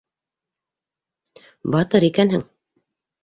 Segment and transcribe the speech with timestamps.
[1.75, 2.47] Батыр икәнһең.